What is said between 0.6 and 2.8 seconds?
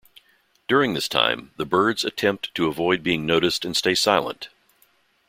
During this time, the birds attempt to